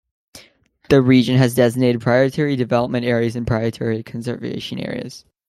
The 0.89 0.99
region 0.99 1.37
has 1.37 1.53
designated 1.53 2.01
Priority 2.01 2.55
Development 2.55 3.05
Areas 3.05 3.35
and 3.35 3.45
Priority 3.45 4.01
Conservation 4.01 4.79
Areas. 4.79 5.25